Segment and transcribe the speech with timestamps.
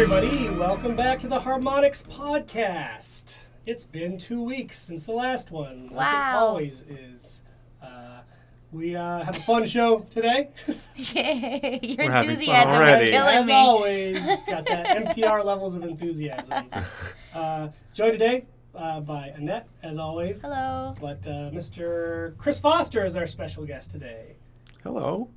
[0.00, 3.36] Welcome back to the Harmonix Podcast.
[3.66, 5.88] It's been two weeks since the last one.
[5.88, 6.38] Like it Wow.
[6.38, 7.42] always is.
[7.82, 8.20] Uh,
[8.72, 10.48] we uh, have a fun show today.
[10.96, 13.04] Yay, your We're having fun enthusiasm already.
[13.04, 13.52] is killing As me.
[13.52, 16.64] always, got that NPR levels of enthusiasm.
[17.34, 20.40] Uh, joined today uh, by Annette, as always.
[20.40, 20.94] Hello.
[20.98, 22.36] But uh, Mr.
[22.38, 24.36] Chris Foster is our special guest today.
[24.82, 25.28] Hello.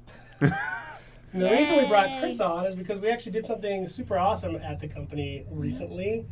[1.33, 4.55] And the reason we brought Chris on is because we actually did something super awesome
[4.57, 6.27] at the company recently,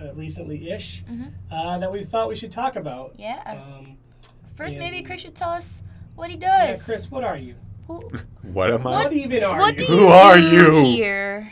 [0.00, 1.04] uh, recently-ish,
[1.50, 3.14] uh, that we thought we should talk about.
[3.16, 3.40] Yeah.
[3.46, 3.96] Um,
[4.54, 5.82] First, maybe Chris should tell us
[6.16, 6.82] what he yeah, does.
[6.82, 7.54] Chris, what are you?
[7.86, 8.10] Who,
[8.42, 8.90] What am I?
[8.90, 9.86] What even are what you?
[9.86, 10.82] do Who are you?
[10.84, 11.50] here?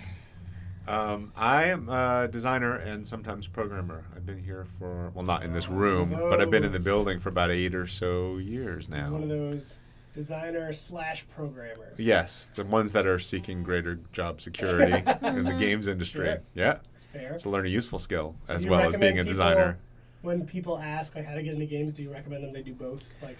[0.87, 4.05] Um, I am a designer and sometimes programmer.
[4.17, 7.21] I've been here for well, not in this room, but I've been in the building
[7.21, 9.13] for about eight or so years now.
[9.13, 9.79] One of those
[10.19, 11.97] designer slash programmers.
[11.97, 16.27] Yes, the ones that are seeking greater job security in the games industry.
[16.27, 16.43] Sure.
[16.55, 17.39] Yeah, it's fair.
[17.39, 19.79] to learn a useful skill So as well as being a people- designer.
[20.23, 22.75] When people ask like how to get into games, do you recommend them they do
[22.75, 23.05] both?
[23.23, 23.39] Like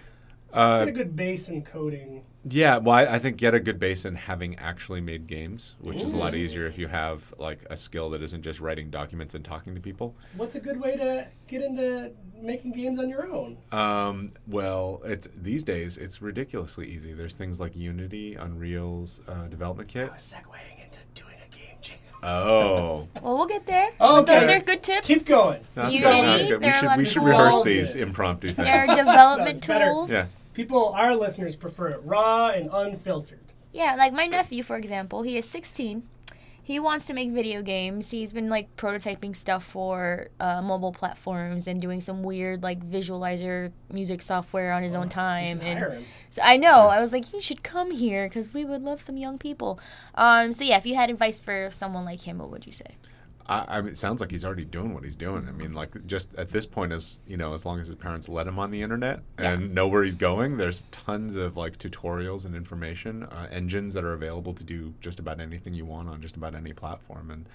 [0.53, 2.23] Uh, get a good base in coding.
[2.47, 6.01] Yeah, well, I, I think get a good base in having actually made games, which
[6.01, 9.35] is a lot easier if you have like a skill that isn't just writing documents
[9.35, 10.15] and talking to people.
[10.37, 13.57] What's a good way to get into making games on your own?
[13.73, 17.11] Um, well, it's these days it's ridiculously easy.
[17.13, 20.09] There's things like Unity, Unreal's uh, development kit.
[20.09, 21.97] I was segueing into doing a game jam.
[22.23, 23.89] Oh, Well, we'll get there.
[23.99, 24.39] Okay.
[24.39, 25.07] Those are good tips.
[25.07, 25.59] Keep going.
[25.75, 26.23] that's Unity, good.
[26.25, 26.59] That's good.
[26.61, 27.29] We there are a should lot we of should tools.
[27.29, 28.65] rehearse these impromptu things.
[28.65, 29.85] There are development That's better.
[29.85, 30.09] tools.
[30.11, 30.25] Yeah.
[30.59, 33.39] People, our listeners prefer it raw and unfiltered.
[33.71, 36.03] Yeah, like my nephew, for example, he is 16.
[36.61, 38.11] He wants to make video games.
[38.11, 43.71] He's been like prototyping stuff for uh, mobile platforms and doing some weird like visualizer
[43.89, 45.61] music software on his own time.
[45.61, 48.99] And so I know I was like, you should come here because we would love
[48.99, 49.79] some young people.
[50.15, 52.97] Um, so yeah, if you had advice for someone like him, what would you say?
[53.49, 55.47] I, I mean, it sounds like he's already doing what he's doing.
[55.49, 58.29] I mean, like just at this point, as you know, as long as his parents
[58.29, 62.45] let him on the internet and know where he's going, there's tons of like tutorials
[62.45, 66.21] and information, uh, engines that are available to do just about anything you want on
[66.21, 67.47] just about any platform, and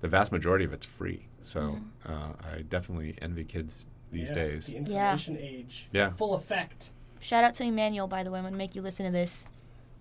[0.00, 1.26] the vast majority of it's free.
[1.42, 1.78] So
[2.08, 4.66] uh, I definitely envy kids these Yeah, days.
[4.66, 5.86] The information age.
[5.92, 6.10] Yeah.
[6.10, 6.90] Full effect.
[7.20, 8.38] Shout out to Emmanuel, by the way.
[8.40, 9.46] I'm gonna make you listen to this.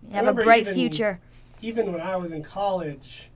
[0.08, 1.20] You have a bright even- future.
[1.62, 3.30] Even when I was in college,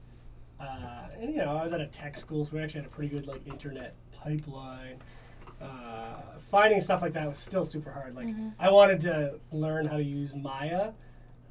[0.60, 2.94] uh, and you know, I was at a tech school, so we actually had a
[2.94, 4.96] pretty good like internet pipeline.
[5.60, 8.14] Uh, finding stuff like that was still super hard.
[8.14, 8.28] Like
[8.58, 10.92] I wanted to learn how to use Maya,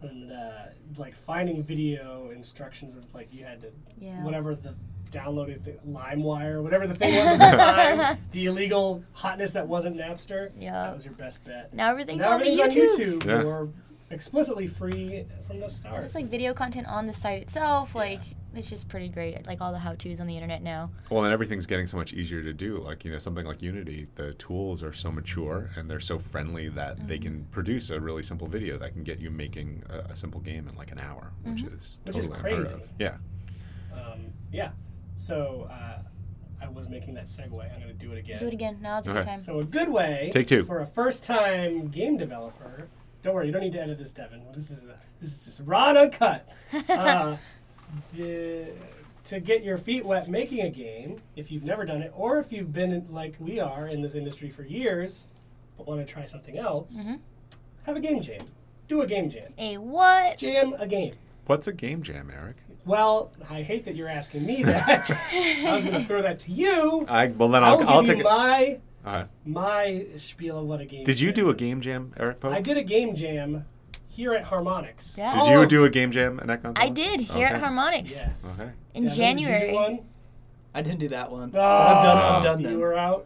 [0.01, 0.51] and uh,
[0.97, 3.67] like finding video instructions of like you had to
[3.99, 4.23] Yeah.
[4.23, 4.73] whatever the
[5.11, 9.97] downloaded thing, LimeWire, whatever the thing was at the time, the illegal hotness that wasn't
[9.97, 10.51] Napster.
[10.57, 10.71] Yeah.
[10.73, 11.73] that was your best bet.
[11.73, 13.13] Now everything's now on everything's YouTubes.
[13.13, 13.43] on YouTube Yeah.
[13.43, 13.69] or
[14.11, 16.03] explicitly free from the start.
[16.03, 17.95] It's like video content on the site itself.
[17.95, 18.21] Like
[18.55, 19.45] it's just pretty great.
[19.45, 20.89] Like all the how-tos on the internet now.
[21.09, 22.79] Well, and everything's getting so much easier to do.
[22.79, 26.69] Like, you know, something like Unity, the tools are so mature and they're so friendly
[26.69, 30.15] that they can produce a really simple video that can get you making a, a
[30.15, 32.73] simple game in like an hour, which is Which is totally unheard crazy.
[32.83, 32.89] of.
[32.99, 33.17] Yeah.
[33.93, 34.21] Um,
[34.51, 34.71] yeah.
[35.17, 35.99] So uh,
[36.61, 37.43] I was making that segue.
[37.73, 38.39] I'm going to do it again.
[38.39, 38.79] Do it again.
[38.81, 39.29] Now it's a good Okay.
[39.29, 39.39] time.
[39.39, 40.63] So a good way Take two.
[40.63, 42.87] for a first-time game developer.
[43.23, 44.41] Don't worry, you don't need to edit this, Devin.
[44.53, 44.85] This is
[45.19, 46.47] this is just raw and uncut.
[46.89, 47.35] uh,
[48.15, 48.67] the,
[49.25, 52.51] to get your feet wet making a game, if you've never done it, or if
[52.51, 55.27] you've been like we are in this industry for years,
[55.77, 57.19] but want to try something else, Mhm.
[57.83, 58.45] have a game jam.
[58.87, 59.53] Do a game jam.
[59.57, 60.37] A what?
[60.37, 61.13] Jam a game.
[61.45, 62.57] What's a game jam, Eric?
[62.85, 65.09] Well, I hate that you're asking me that.
[65.65, 67.05] I was going to throw that to you.
[67.07, 68.31] I well then I'll, I'll, I'll give take you it.
[68.31, 68.79] my
[69.45, 71.03] My spiel of what a game.
[71.03, 72.51] did you jam do a game jam, Eric Pope?
[72.53, 73.65] I did a game jam
[74.07, 75.17] here at Harmonix.
[75.17, 75.31] Yeah.
[75.33, 76.73] Did All you do a game jam at Econ?
[76.75, 77.65] I did here at Okay.
[77.65, 78.59] Harmonix Yes.
[78.61, 78.71] Okay.
[78.93, 79.73] in Devin, did you do January.
[79.73, 79.99] one?
[80.73, 81.51] I didn't do that one.
[81.55, 83.25] Oh, I've done, I've done you were out.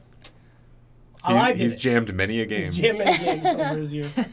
[1.25, 2.62] Oh, He's, I did he's jammed many a game.
[2.63, 4.12] He's jammed many games over his years.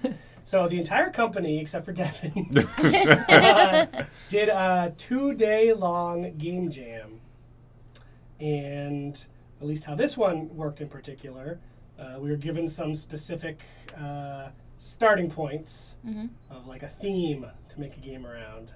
[0.43, 3.87] So the entire company, except for Devin, uh,
[4.29, 7.20] did a two-day-long game jam,
[8.41, 9.25] and
[9.60, 11.58] at least how this one worked in particular,
[11.98, 13.60] uh, we were given some specific
[13.96, 14.48] uh,
[14.78, 16.30] starting points Mhm.
[16.50, 18.72] of like a theme to make a game around.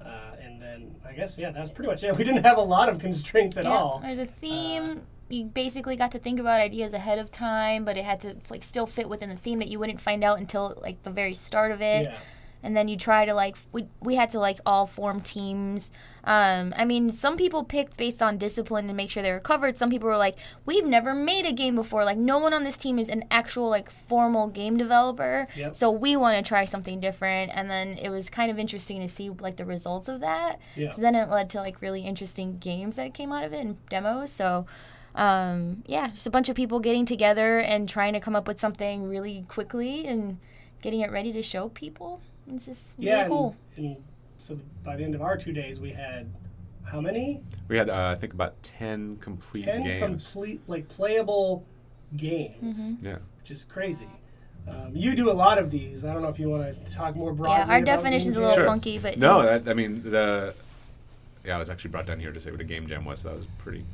[0.00, 2.16] Uh, and then I guess yeah, that was pretty much it.
[2.18, 4.00] We didn't have a lot of constraints at Yeah, all.
[4.00, 5.06] There's a theme.
[5.30, 8.62] you basically got to think about ideas ahead of time, but it had to like
[8.62, 11.70] still fit within the theme that you wouldn't find out until like the very start
[11.72, 12.04] of it.
[12.04, 12.16] Yeah.
[12.62, 15.90] and then you try to like we we had to like all form teams.
[16.28, 19.78] Um, I mean, some people picked based on discipline to make sure they were covered.
[19.78, 20.36] Some people were like,
[20.66, 22.04] we've never made a game before.
[22.04, 25.74] Like no one on this team is an actual like formal game developer, Yep.
[25.74, 27.50] so we want to try something different.
[27.54, 30.60] And then it was kind of interesting to see like the results of that.
[30.76, 30.90] Yeah.
[30.90, 33.76] So then it led to like really interesting games that came out of it and
[33.88, 34.30] demos.
[34.30, 34.66] So
[35.14, 38.60] um, yeah, just a bunch of people getting together and trying to come up with
[38.60, 40.38] something really quickly and
[40.82, 42.20] getting it ready to show people.
[42.46, 43.56] It's just really Yeah, cool.
[43.76, 43.96] and, and
[44.38, 46.32] so by the end of our two days, we had
[46.84, 47.42] how many?
[47.68, 50.02] We had, uh, I think, about 10 complete Ten games.
[50.32, 51.66] complete, like playable
[52.16, 53.04] games, Mm-hmm.
[53.06, 53.16] yeah.
[53.40, 54.08] which is crazy.
[54.66, 56.04] Um, you do a lot of these.
[56.04, 57.56] I don't know if you want to talk more broadly.
[57.56, 58.64] Yeah, our about definition's game a little.
[58.64, 58.70] Sure.
[58.70, 60.54] funky, but No, that, I mean, the.
[61.44, 63.22] Yeah, I was actually brought down here to say what a game jam was.
[63.22, 63.84] That was pretty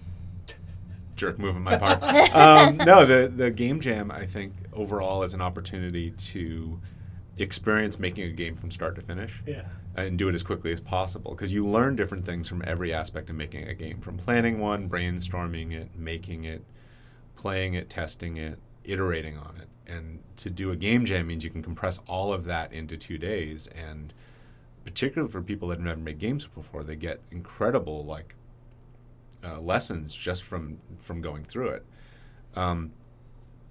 [1.16, 2.02] jerk move on my part.
[2.34, 6.80] um, no, the, the game jam, I think, overall is an opportunity to
[7.38, 9.42] experience making a game from start to finish.
[9.46, 9.64] Yeah.
[9.96, 13.30] and do it as quickly as possible because you learn different things from every aspect
[13.30, 16.64] of making a game from planning one brainstorming it making it
[17.36, 21.50] playing it testing it iterating on it and to do a game jam means you
[21.50, 24.12] can compress all of that into two days and
[24.84, 28.34] particularly for people that have never made games before they get incredible like
[29.44, 31.84] uh, lessons just from from going through it
[32.56, 32.92] um,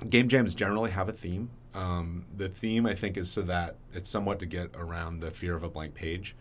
[0.09, 1.49] game jams generally have a theme.
[1.73, 5.55] Um, the theme, I think, is so that it's somewhat to get around the fear
[5.55, 6.35] of a blank page.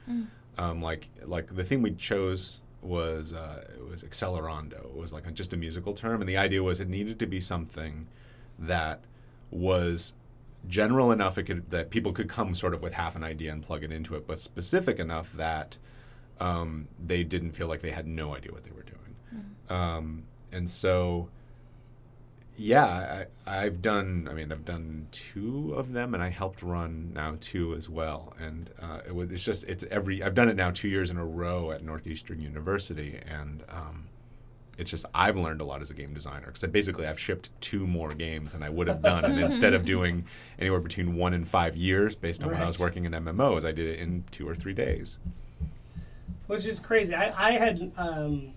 [0.58, 4.84] Um, like, like the theme we chose was uh, it was accelerando.
[4.84, 7.26] It was like a, just a musical term, and the idea was it needed to
[7.26, 8.08] be something
[8.58, 9.05] that
[9.50, 10.14] was
[10.69, 13.62] general enough it could, that people could come sort of with half an idea and
[13.62, 15.79] plug it into it, but specific enough that
[16.40, 19.17] um, they didn't feel like they had no idea what they were doing.
[19.70, 21.29] Um, and so
[22.56, 24.28] yeah, I, I've done.
[24.31, 28.34] I mean, I've done two of them, and I helped run now two as well.
[28.38, 30.22] And uh, it was, it's just it's every.
[30.22, 34.08] I've done it now two years in a row at Northeastern University, and um,
[34.78, 37.87] it's just I've learned a lot as a game designer because basically I've shipped two
[37.87, 40.25] more games than I would have done, and instead of doing
[40.58, 43.72] anywhere between one and five years based on when I was working in MMOs, I
[43.72, 45.19] did it in two or three days.
[46.46, 47.14] which is crazy.
[47.14, 48.52] I, I had um,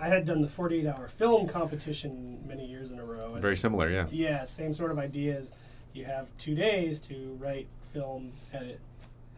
[0.00, 3.34] I had done the 48 hour film competition many years in a row.
[3.36, 4.06] Very similar, yeah.
[4.10, 5.52] Yeah, same sort of ideas.
[5.92, 8.80] You have two days to write, film, edit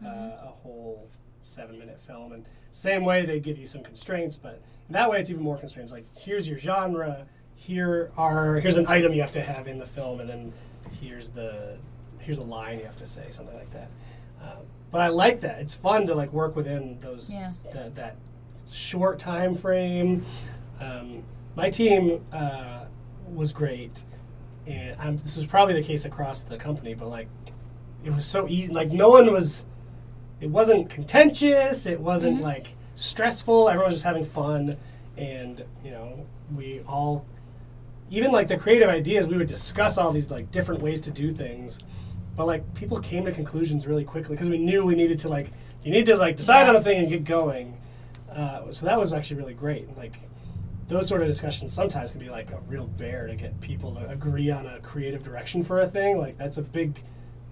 [0.05, 1.07] uh, a whole
[1.41, 5.29] seven minute film, and same way they give you some constraints, but that way it's
[5.29, 5.91] even more constraints.
[5.91, 7.25] Like here's your genre,
[7.55, 10.53] here are here's an item you have to have in the film, and then
[11.01, 11.77] here's the
[12.19, 13.89] here's a line you have to say, something like that.
[14.41, 15.59] Um, but I like that.
[15.59, 17.53] It's fun to like work within those Yeah.
[17.73, 18.15] that, that
[18.71, 20.25] short time frame.
[20.79, 21.23] Um,
[21.55, 22.85] my team uh,
[23.33, 24.03] was great,
[24.67, 26.93] and um, this was probably the case across the company.
[26.93, 27.27] But like,
[28.03, 28.71] it was so easy.
[28.73, 29.65] Like no one was.
[30.41, 31.85] It wasn't contentious.
[31.85, 33.69] It wasn't like stressful.
[33.69, 34.77] Everyone was just having fun,
[35.15, 37.25] and you know, we all,
[38.09, 41.31] even like the creative ideas, we would discuss all these like different ways to do
[41.31, 41.79] things.
[42.35, 45.51] But like people came to conclusions really quickly because we knew we needed to like
[45.83, 47.77] you need to like decide on a thing and get going.
[48.35, 49.95] Uh, so that was actually really great.
[49.97, 50.15] Like
[50.87, 54.09] those sort of discussions sometimes can be like a real bear to get people to
[54.09, 56.17] agree on a creative direction for a thing.
[56.17, 57.01] Like that's a big,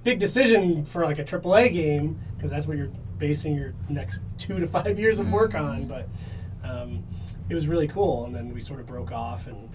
[0.04, 4.60] big decision for like a AAA game because that's what you're basing your next two
[4.60, 5.88] to five years of work on.
[5.88, 6.10] But
[6.64, 7.04] um,
[7.50, 9.70] it was really cool, and then we sort of broke off and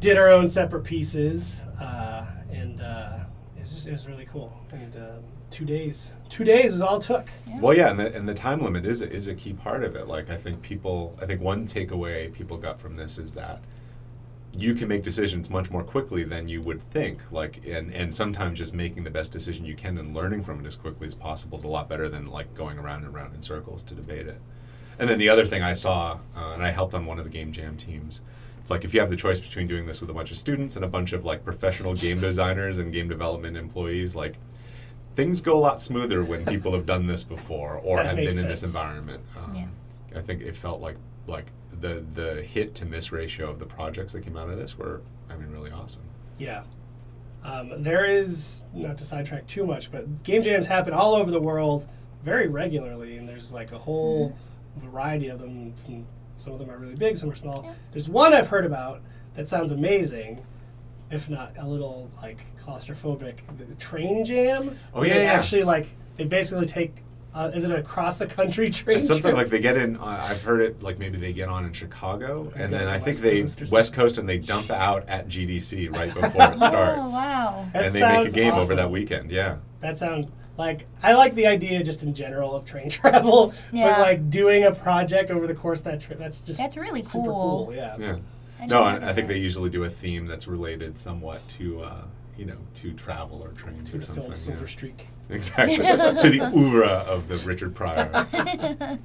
[0.00, 3.20] did our own separate pieces, uh, and uh,
[3.56, 4.52] it was just it was really cool.
[4.72, 7.30] And um, two days, two days was all it took.
[7.60, 10.08] Well, yeah, and the, and the time limit is is a key part of it.
[10.08, 13.62] Like I think people, I think one takeaway people got from this is that
[14.52, 17.20] you can make decisions much more quickly than you would think.
[17.30, 20.66] Like and and sometimes just making the best decision you can and learning from it
[20.66, 23.40] as quickly as possible is a lot better than like going around and around in
[23.40, 24.40] circles to debate it.
[24.98, 27.30] And then the other thing I saw, uh, and I helped on one of the
[27.30, 28.20] game jam teams.
[28.60, 30.74] It's like if you have the choice between doing this with a bunch of students
[30.74, 34.34] and a bunch of like professional game designers and game development employees, like
[35.14, 38.24] things go a lot smoother when people have done this before or That have been
[38.26, 38.74] makes in this sense.
[38.74, 39.22] environment.
[39.38, 40.18] Um, Yeah.
[40.18, 41.46] I think it felt like like
[41.80, 45.00] the the hit to miss ratio of the projects that came out of this were,
[45.30, 46.02] I mean, really awesome.
[46.38, 46.62] Yeah.
[47.42, 51.40] Um, there is, not to sidetrack too much, but game jams happen all over the
[51.40, 51.86] world
[52.22, 54.34] very regularly, and there's like a whole
[54.76, 55.74] variety of them.
[55.84, 56.06] From,
[56.36, 57.62] some of them are really big, some are small.
[57.64, 57.72] Yeah.
[57.92, 59.02] There's one I've heard about
[59.34, 60.44] that sounds amazing,
[61.14, 63.36] if not a little like claustrophobic.
[63.58, 64.76] The, the train jam.
[64.92, 65.32] Oh, yeah, they yeah.
[65.32, 66.96] Actually, like they basically take.
[67.32, 68.96] Uh, is it a cross the country train?
[68.96, 69.34] It's something trip?
[69.36, 69.96] like they get in.
[69.96, 72.98] Uh, I've heard it like maybe they get on in Chicago, They and then I
[72.98, 73.92] the think West they Coast West.
[73.94, 77.68] Coast, and they dump out at GDC right before it starts, Oh wow.
[77.72, 79.32] That and they make a sounds game over that weekend.
[79.32, 83.88] Yeah, That sounds like I like the idea just in general of train travel, Yeah.
[83.94, 87.02] but like doing a project over the course of that trip, that's just That's really
[87.02, 87.66] super cool.
[87.66, 87.74] cool.
[87.74, 87.96] Yeah.
[87.98, 88.16] Yeah.
[88.60, 92.02] I No, I, I think they usually do a theme that's related somewhat to, uh,
[92.36, 94.24] you know, to travel or trains To or the something.
[94.24, 94.66] film Silver yeah.
[94.70, 95.06] Streak.
[95.30, 95.76] Exactly.
[95.78, 98.10] to the oeuvre of the Richard Pryor.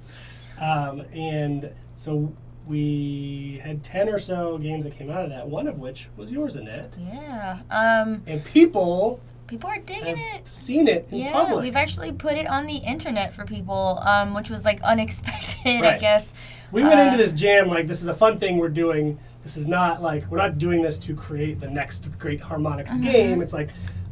[0.61, 2.33] Um, and so
[2.67, 6.31] we had 10 or so games that came out of that, one of which was
[6.31, 6.95] yours, Annette.
[6.99, 7.59] Yeah.
[7.71, 10.47] Um, And people people are digging have it.
[10.47, 11.63] seen it in Yeah, public.
[11.63, 15.97] we've actually put it on the internet for people, um, which was like unexpected, I
[15.97, 16.33] guess.
[16.71, 19.17] we went uh, into this jam like this is a fun thing we're doing.
[19.43, 23.01] This is not like we're not doing this to create the next great Harmonix Mm-hmm.
[23.01, 23.41] game.
[23.41, 23.69] It's like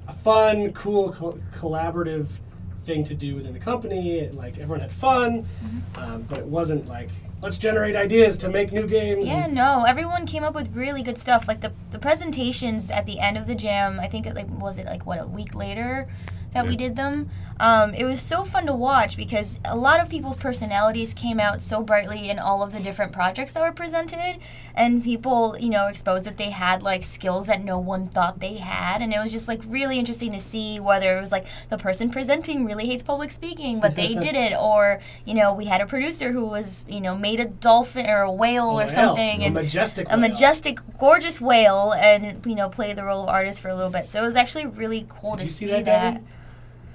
[0.07, 2.39] a fun, cool, col- collaborative
[2.86, 4.19] thing to do within the company.
[4.19, 6.00] And, like everyone had fun, Mm-hmm.
[6.01, 7.10] um, but it wasn't like
[7.41, 9.27] let's generate ideas to make new games.
[9.27, 11.48] Yeah, no, everyone came up with really good stuff.
[11.48, 14.77] Like the the presentations at the end of the jam, I think it like was
[14.77, 16.07] it like what a week later
[16.53, 17.29] that we did them.
[17.60, 21.62] Um, it was so fun to watch because a lot of people's personalities came out
[21.62, 24.40] so brightly in all of the different projects that were presented,
[24.76, 28.56] and people, you know, exposed that they had like skills that no one thought they
[28.58, 31.78] had, and it was just like really interesting to see whether it was like the
[31.78, 35.82] person presenting really hates public speaking, but they did it, or you know, we had
[35.82, 38.90] a producer who was, you know, made a dolphin or a whale A or whale,
[38.90, 40.30] something, a and majestic, a whale.
[40.30, 44.10] majestic, gorgeous whale, and you know, played the role of artist for a little bit.
[44.10, 46.22] So it was actually really cool Did to you see see that, that.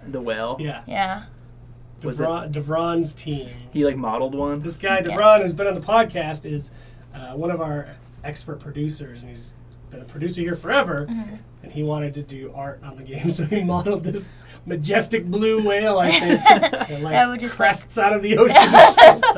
[0.03, 0.13] David?
[0.13, 0.57] The whale.
[0.61, 1.25] Yeah, Yeah.
[2.05, 3.49] Was it- Devron, Devron's team.
[3.73, 4.61] He like modeled one.
[4.63, 5.17] This guy Yeah.
[5.17, 6.73] Devron, who's been on the podcast, is
[7.15, 7.89] uh, one of our
[8.25, 9.55] expert producers, and he's
[9.91, 11.07] been a producer here forever.
[11.09, 11.37] Mm-hmm.
[11.63, 14.29] And he wanted to do art on the game, so he modeled this
[14.67, 16.01] majestic blue whale.
[16.01, 18.75] I think that like That would just, like- crests out of the ocean.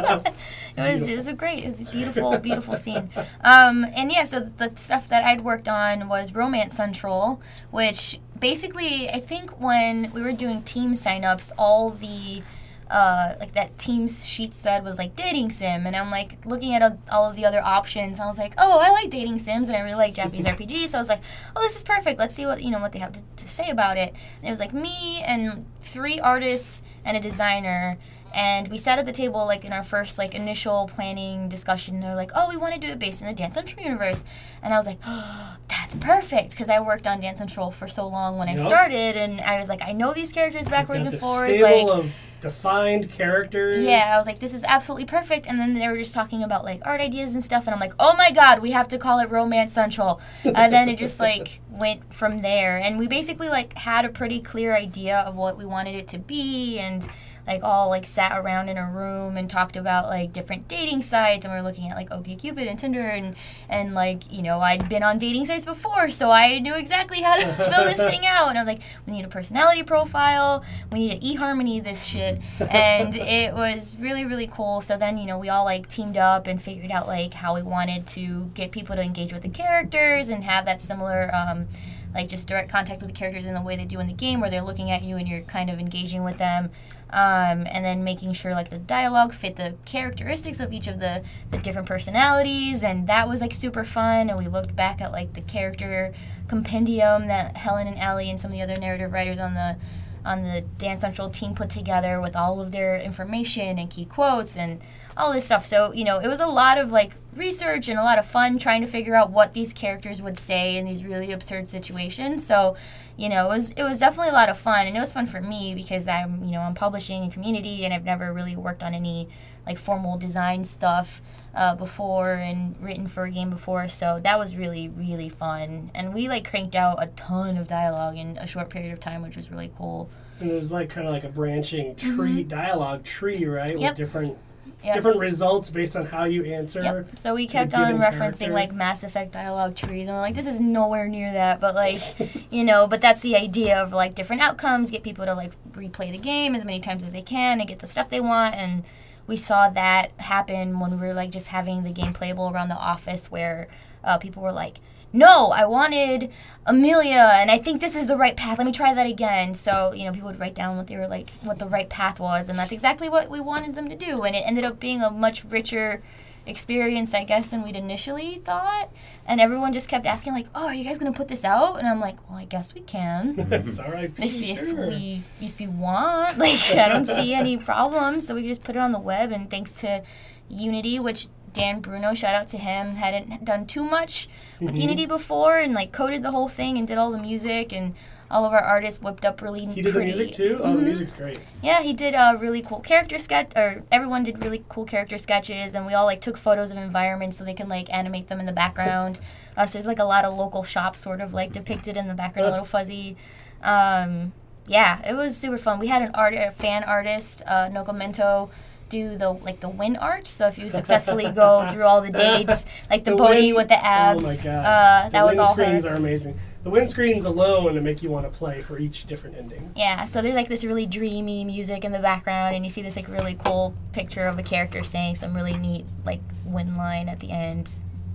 [0.07, 0.35] and.
[0.77, 3.09] It was it was a great, it was a beautiful, beautiful scene.
[3.45, 7.41] Um, and yeah, so the stuff that I'd worked on was Romance Central,
[7.71, 12.43] which basically I think when we were doing team signups, all the
[12.91, 16.83] uh, like that teams sheet said was like dating sim, and I'm like looking at
[16.83, 18.21] a, all of the other options.
[18.21, 20.89] I was like, oh, I like dating sims, and I really like Japanese RPGs.
[20.89, 21.23] So I was like,
[21.57, 22.21] oh, this is perfect.
[22.21, 24.11] Let's see what you know what they have to, to say about it.
[24.41, 27.97] And it was like me and three artists and a designer.
[28.35, 32.01] And we sat at the table like in our first like initial planning discussion.
[32.01, 34.25] They're like, "Oh, we want to do it based in the Dance Central universe,"
[34.63, 38.07] and I was like, oh, "That's perfect," because I worked on Dance Central for so
[38.09, 41.61] long when I started, and I was like, "I know these characters backwards and forwards."
[41.61, 43.83] Like, of defined characters.
[43.85, 46.65] yeah, I was like, "This is absolutely perfect." And then they were just talking about
[46.65, 49.21] like art ideas and stuff, and I'm like, "Oh my god, we have to call
[49.21, 53.77] it Romance Central." and then it just like went from there, and we basically like
[53.79, 57.09] had a pretty clear idea of what we wanted it to be, and
[57.47, 61.45] like all like sat around in a room and talked about like different dating sites
[61.45, 63.37] and we were looking at like OkCupid and Tinder and
[63.69, 67.37] and like you know I'd been on dating sites before so I knew exactly how
[67.37, 68.49] to fill this thing out.
[68.49, 70.65] And I was like we need a personality profile.
[70.91, 72.41] We need to eHarmony this shit.
[72.61, 74.81] And it was really really cool.
[74.81, 77.63] So then you know we all like teamed up and figured out like how we
[77.63, 81.67] wanted to get people to engage with the characters and have that similar um,
[82.15, 84.41] like just direct contact with the characters in the way they do in the game
[84.41, 86.71] where they're looking at you and you're kind of engaging with them
[87.11, 91.23] um, and then making sure like the dialogue fit the characteristics of each of the,
[91.51, 95.33] the different personalities and that was like super fun and we looked back at like
[95.35, 96.13] the character
[96.49, 99.77] compendium that helen and Allie and some of the other narrative writers on the
[100.25, 104.57] on the dance central team put together with all of their information and key quotes
[104.57, 104.81] and
[105.17, 105.67] all this stuff.
[105.67, 108.59] So you know it was a lot of like research and a lot of fun
[108.59, 112.77] trying to figure out what these characters would say in these really absurd situations so
[113.17, 115.27] you know, it was it was definitely a lot of fun, and it was fun
[115.27, 118.83] for me because I'm you know I'm publishing in community, and I've never really worked
[118.83, 119.29] on any
[119.67, 121.23] like formal design stuff
[121.55, 126.13] uh, before and written for a game before, so that was really really fun, and
[126.13, 129.37] we like cranked out a ton of dialogue in a short period of time, which
[129.37, 130.11] was really cool.
[130.41, 133.71] And there's like kind of like a branching tree, dialogue tree, right?
[133.71, 133.79] Mm-hmm.
[133.79, 133.91] Yep.
[133.93, 134.39] With different
[134.85, 134.95] Yep.
[134.97, 136.83] different results based on how you answer.
[136.83, 137.19] Yep.
[137.19, 138.53] So we kept on referencing character.
[138.53, 142.01] like Mass Effect dialogue trees, and we're like, this is nowhere near that, but like,
[142.53, 146.13] you know, but that's the idea of like different outcomes, get people to like replay
[146.13, 148.85] the game as many times as they can and get the stuff they want, and
[149.27, 152.77] we saw that happen when we were like just having the game playable around the
[152.77, 153.69] office where
[154.03, 154.79] uh, people were like.
[155.15, 156.33] No, I wanted
[156.67, 158.59] Emilia, and I think this is the right path.
[158.59, 159.55] Let me try that again.
[159.55, 162.19] So, you know, people would write down what they were like, what the right path
[162.19, 164.25] was, and that's exactly what we wanted them to do.
[164.25, 166.03] And it ended up being a much richer
[166.47, 168.91] experience, I guess, than we'd initially thought.
[169.25, 171.87] And everyone just kept asking, like, "Oh, are you guys gonna put this out?" And
[171.87, 174.11] I'm like, "Well, I guess we can, it's all right.
[174.19, 176.39] if if we if you want.
[176.45, 178.21] Like, I don't see any problem.
[178.21, 180.03] So we just put it on the web, and thanks to
[180.49, 184.29] Unity, which Dan Bruno, shout out to him, hadn't done too much
[184.61, 184.81] with Mhm.
[184.81, 187.95] Unity before and like coded the whole thing and did all the music and
[188.31, 190.61] all of our artists whipped up really He did the music too.
[190.63, 190.85] Oh, the Mhm.
[190.85, 191.39] music's great.
[191.63, 195.75] Yeah, he did a really cool character sketch, or everyone did really cool character sketches,
[195.75, 198.47] and we all like took photos of environments so they can like animate them in
[198.47, 199.21] the background.
[199.57, 202.15] uh, so there's like a lot of local shops sort of like depicted in the
[202.15, 203.17] background, a little fuzzy.
[203.63, 204.33] Um,
[204.67, 205.79] yeah, it was super fun.
[205.79, 208.49] We had an art, a fan artist, uh, Nokomento,
[208.89, 210.27] do the like the win art.
[210.27, 213.85] So if you successfully go through all the dates, like the, The Bodhi with the
[213.85, 214.47] abs, Oh my god.
[214.47, 215.91] uh, the that was all screens her.
[215.91, 216.39] are amazing.
[216.63, 219.73] The wind screens alone make you want to play for each different ending.
[219.77, 222.97] Yeah, so there's like this really dreamy music in the background, and you see this
[222.97, 227.21] like really cool picture of a character saying some really neat like win line at
[227.21, 227.71] the end.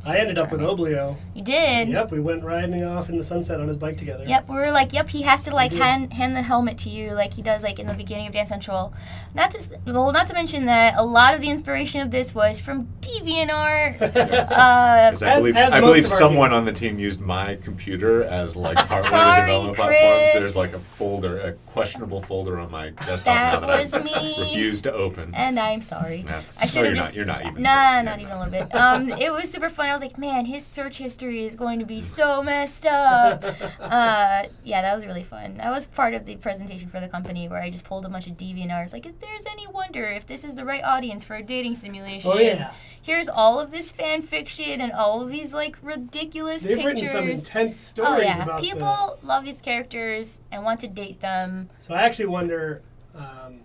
[0.05, 1.15] I ended up with Oblio.
[1.35, 1.89] You did.
[1.89, 4.23] Yep, we went riding off in the sunset on his bike together.
[4.25, 7.11] Yep, we were like, yep, he has to like hand hand the helmet to you
[7.11, 8.93] like he does like in the beginning of Dance Central.
[9.35, 12.59] Not to well, not to mention that a lot of the inspiration of this was
[12.59, 14.01] from DeviantArt.
[14.01, 18.23] uh, Because I As- believe, as I believe someone on the team used my computer
[18.23, 19.87] as like part of the development Chris.
[19.99, 20.29] platforms.
[20.33, 24.01] There's like a folder, a questionable folder on my desktop That now that was I
[24.03, 24.35] me.
[24.39, 25.33] refuse to open.
[25.35, 26.23] and I'm sorry.
[26.27, 27.15] That's, I no, should have you're just.
[27.15, 27.17] not.
[27.17, 27.63] You're not even.
[27.63, 28.03] Nah, sorry.
[28.03, 28.25] not Yeah.
[28.25, 28.75] even a little bit.
[28.75, 29.88] Um, it was super fun.
[29.89, 33.43] I was like, man, his search history is going to be so messed up.
[33.79, 35.55] uh, yeah, that was really fun.
[35.55, 38.27] That was part of the presentation for the company where I just pulled a bunch
[38.27, 38.83] of DeviantArt.
[38.85, 41.75] It's like, if there's any wonder if this is the right audience for a dating
[41.75, 42.31] simulation.
[42.33, 42.73] Oh yeah.
[43.01, 47.01] Here's all of this fan fiction and all of these like ridiculous They've pictures.
[47.01, 51.21] written some intense stories oh yeah, about people love these characters and want to date
[51.21, 51.69] them.
[51.79, 52.81] So I actually wonder
[53.15, 53.61] um,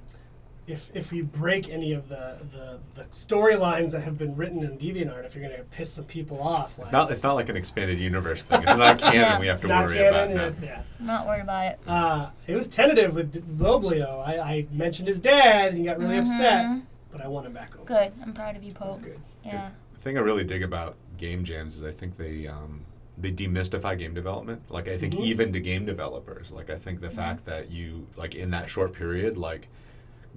[0.67, 4.79] if if you break any of the the, the storylines that have been written in
[4.79, 6.79] DeviantArt, if you're going to piss some people off.
[6.79, 7.11] It's not.
[7.11, 8.63] It's not like an expanded universe thing.
[8.63, 9.15] It's not canon.
[9.21, 9.41] Yeah.
[9.41, 10.09] We have It's to worry canon.
[10.09, 10.47] about and now.
[10.47, 10.83] it's- yeah.
[11.01, 11.81] I'm not worried about it.
[11.87, 14.27] Uh, it was tentative with Boblio.
[14.27, 16.83] I, I mentioned his dad, and he got really upset, Mhm.
[17.13, 17.85] but I want him back over.
[17.85, 18.13] Good.
[18.23, 19.03] I'm proud of you, It Pope.
[19.03, 19.21] good.
[19.45, 19.71] Yeah.
[19.93, 22.81] The thing I really dig about game jams is I think they um,
[23.19, 24.63] they demystify game development.
[24.71, 25.21] Like I think Mhm.
[25.25, 28.93] even to game developers, like I think the fact that you like in that short
[28.95, 29.69] period, like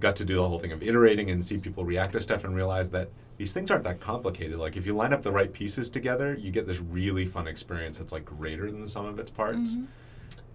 [0.00, 2.54] got to do the whole thing of iterating and see people react to stuff and
[2.54, 4.58] realize that these things aren't that complicated.
[4.58, 7.98] Like if you line up the right pieces together, you get this really fun experience
[7.98, 9.76] that's like greater than the sum of its parts.
[9.76, 9.86] Mhm.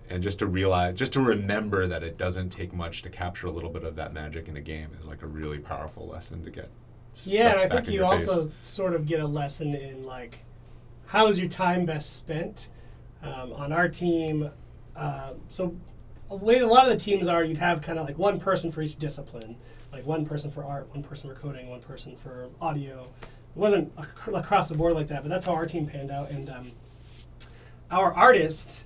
[0.09, 3.51] And just to realize, just to remember that it doesn't take much to capture a
[3.51, 6.51] little bit of that magic in a game is like a really powerful lesson to
[6.51, 6.69] get.
[7.23, 8.27] Yeah, and I think you your face.
[8.27, 10.39] also sort of get a lesson in like
[11.07, 12.69] how is your time best spent.
[13.21, 14.49] Um, on our team,
[14.97, 15.73] uh, so
[16.35, 18.81] way a lot of the teams are, you'd have kind of like one person for
[18.81, 19.55] each discipline,
[19.91, 23.07] like one person for art, one person for coding, one person for audio.
[23.21, 26.29] It wasn't ac- across the board like that, but that's how our team panned out.
[26.31, 26.71] And um,
[27.91, 28.85] our artist,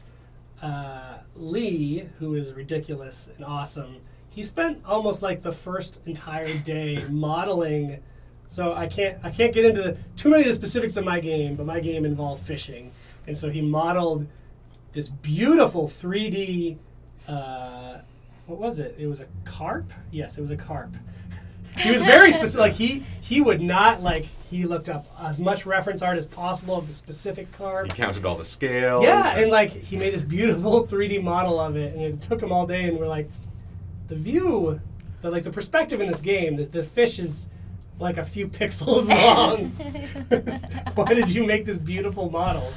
[0.62, 3.98] uh, Lee, who is ridiculous and awesome,
[4.30, 8.04] he spent almost like the first entire day modeling.
[8.46, 11.20] So I can't I can't get into the, too many of the specifics of my
[11.20, 12.92] game, but my game involved fishing,
[13.26, 14.28] and so he modeled
[14.94, 16.78] this beautiful 3D.
[17.28, 18.00] Uh,
[18.46, 18.96] what was it?
[18.98, 19.92] It was a carp.
[20.12, 20.96] Yes, it was a carp.
[21.80, 22.60] he was very specific.
[22.60, 26.78] Like he he would not like he looked up as much reference art as possible
[26.78, 27.92] of the specific carp.
[27.92, 29.04] He counted all the scales.
[29.04, 32.52] Yeah, and like he made this beautiful 3D model of it, and it took him
[32.52, 32.86] all day.
[32.86, 33.30] And we're like,
[34.08, 34.80] the view,
[35.22, 37.50] the like the perspective in this game, the, the fish is
[38.00, 39.72] like a few pixels long.
[40.96, 42.72] Why did you make this beautiful model?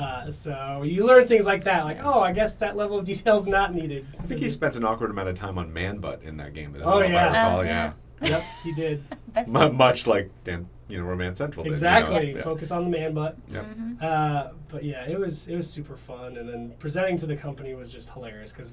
[0.00, 3.36] Uh, so you learn things like that, like oh, I guess that level of detail
[3.38, 4.06] is not needed.
[4.18, 6.72] I think he spent an awkward amount of time on man butt in that game.
[6.72, 7.28] But I Oh, don't know if I yeah.
[7.44, 7.92] recall, Oh, yeah.
[8.22, 8.28] yeah.
[8.28, 11.68] Yep, he did That's Mu- Much like Dan, you know, Romance Central did.
[11.68, 12.34] you know, exactly.
[12.34, 12.42] yeah.
[12.42, 13.36] Focus on the man butt.
[13.50, 13.64] Yep.
[13.64, 14.02] Mhm.
[14.02, 17.74] Uh, but yeah, it was it was super fun, and then presenting to the company
[17.74, 18.72] was just hilarious because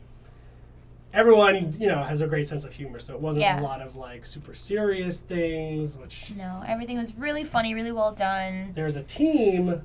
[1.13, 3.59] everyone you know has a great sense of humor, so it wasn't Yeah.
[3.59, 5.97] a lot of like super serious things.
[5.97, 8.71] Which No, everything was really funny, really well done.
[8.75, 9.81] there's a team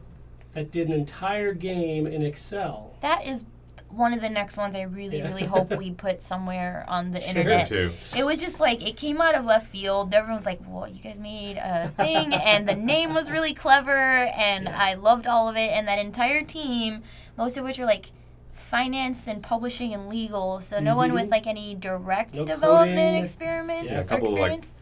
[0.55, 2.95] that did an entire game in Excel.
[3.01, 3.45] That is
[3.89, 5.29] one of the next ones I really, Yeah.
[5.29, 7.29] really hope we put somewhere on the Sure.
[7.29, 7.67] internet.
[7.67, 7.93] too.
[8.17, 10.15] It was just like it came out of left field.
[10.15, 14.65] Everyone's like, "Well, you guys made a thing," and the name was really clever, and
[14.65, 14.77] Yeah.
[14.79, 15.71] I loved all of it.
[15.73, 17.03] And that entire team,
[17.37, 18.13] most of which are like
[18.55, 21.33] finance and publishing and legal, so no one with mm-hmm.
[21.33, 23.23] like any direct No development coding.
[23.23, 24.73] experiment Yeah, Yeah, a or couple of like experience.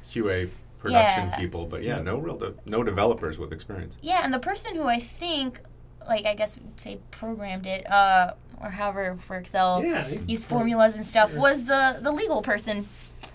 [0.49, 1.37] QA production Yeah.
[1.37, 2.03] people, but yeah, Yeah.
[2.03, 3.99] no real de- no developers with experience.
[4.03, 5.61] Yeah, and the person who I think,
[6.09, 10.95] like I guess say programmed it, uh, or however for Excel, yeah, you- used formulas
[10.95, 11.41] and stuff, Sure.
[11.41, 12.87] was the the legal person,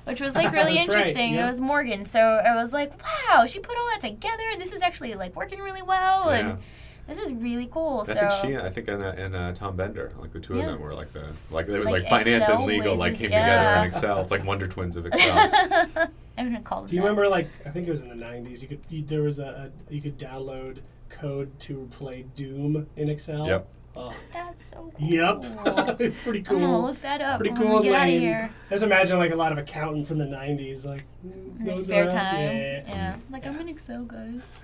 [0.05, 1.33] which was like really That's right, interesting.
[1.35, 1.45] yeah.
[1.45, 2.91] It was Morgan, so I was like,
[3.29, 6.31] wow, she put all that together, and this is actually like working really well.
[6.31, 6.37] Yeah.
[6.39, 6.59] And
[7.07, 8.05] this is really cool.
[8.07, 10.55] I so think she, I think, and, uh, and uh, Tom Bender, like the two
[10.55, 10.61] Yeah.
[10.61, 13.15] of them were like the like there was Like like, finance Excel and legal like
[13.15, 13.45] came yeah.
[13.45, 14.21] together in Excel.
[14.21, 15.49] It's like Wonder Twins of Excel.
[16.37, 16.89] I'm gonna call them.
[16.89, 17.07] Do you that.
[17.07, 18.61] remember like I think it was in the '90s?
[18.61, 23.09] You could you, there was a, a you could download code to play Doom in
[23.09, 23.45] Excel.
[23.47, 23.67] Yep.
[23.97, 25.07] Oh, That's so cool.
[25.07, 25.43] yep.
[25.99, 26.57] it's pretty cool.
[26.57, 27.39] I'm gonna look that up.
[27.39, 28.49] Pretty cool we and get out of here.
[28.69, 31.85] I just imagine like a lot of accountants in the '90s, like In their those
[31.85, 32.39] spare are- time.
[32.41, 32.83] Yeah.
[32.87, 33.15] Yeah.
[33.29, 34.51] Like I'm in Excel, guys.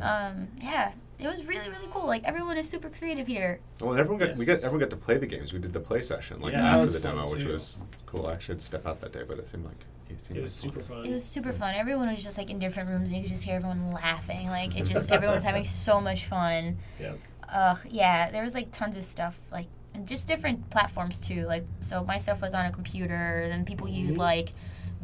[0.00, 0.92] um, yeah.
[1.18, 2.06] It was really, really cool.
[2.06, 3.60] Like everyone is super creative here.
[3.80, 5.52] well, and everyone got we got everyone got to play the games.
[5.52, 8.26] We did the play session like Yeah, after the fun, demo, which was cool.
[8.26, 9.76] I actually had to step out that day, but it seemed like
[10.08, 11.04] it seemed It like was super fun.
[11.04, 11.74] It was super fun.
[11.74, 14.48] Everyone was just like in different rooms, and you could just hear everyone laughing.
[14.48, 16.78] Like it just everyone was having so much fun.
[16.98, 17.18] Yep.
[17.52, 18.30] Ugh, yeah.
[18.30, 21.46] There was like tons of stuff, like and just different platforms too.
[21.46, 23.46] Like so, my stuff was on a computer.
[23.48, 24.18] Then people use Mhm.
[24.18, 24.52] like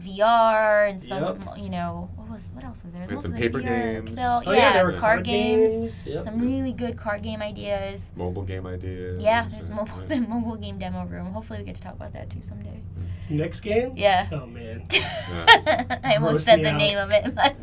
[0.00, 1.58] VR and some, Yep.
[1.58, 3.06] you know, what was what else was there?
[3.08, 4.12] Most some of the paper VR, games.
[4.12, 6.06] Excel, Oh yeah, yeah, there were card, games.
[6.06, 6.22] Yep.
[6.22, 8.12] Some really good card game ideas.
[8.16, 9.18] mobile game ideas.
[9.20, 10.06] Yeah, there's and- mobile yeah.
[10.06, 11.32] the mobile game demo room.
[11.32, 12.82] Hopefully, we get to talk about that too someday.
[13.28, 13.92] Next game.
[13.96, 14.28] Yeah.
[14.32, 14.86] Oh man.
[14.92, 16.78] I almost Gross said the out.
[16.78, 17.56] name of it, but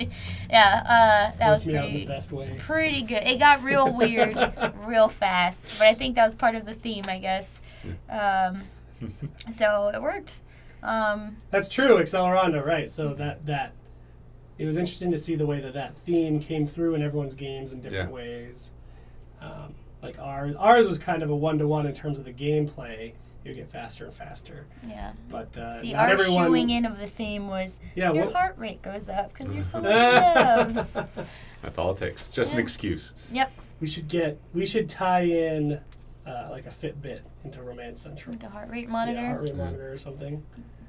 [0.50, 0.82] yeah,
[1.34, 2.56] uh, that Grossed was me out in the pretty best way.
[2.60, 3.24] pretty good.
[3.24, 4.36] It got real weird
[4.86, 7.62] real fast, but I think that was part of the theme, I guess.
[8.10, 8.64] Um,
[9.52, 10.42] so it worked.
[10.82, 12.92] Um, That's true, Accelerando, right?
[12.92, 13.74] So that that
[14.58, 17.72] it was interesting to see the way that that theme came through in everyone's games
[17.74, 18.16] in different Yeah.
[18.16, 18.72] ways.
[19.42, 22.34] Um, like ours, ours was kind of a one to one in terms of the
[22.34, 23.14] gameplay.
[23.44, 25.12] It would get faster and faster, yeah.
[25.30, 26.46] but uh, See, not our everyone.
[26.48, 29.66] shoeing in of the theme was yeah, your what, heart rate goes up because you're
[29.66, 29.86] full of
[30.86, 30.94] loves.
[31.62, 32.30] That's all it takes.
[32.30, 33.12] Just an excuse.
[33.32, 33.52] Yep,
[33.82, 35.82] we should get we should tie in
[36.26, 38.34] uh, like a Fitbit into Romance Central.
[38.34, 39.20] like a heart rate Yeah, monitor.
[39.28, 40.42] heart rate monitor or something.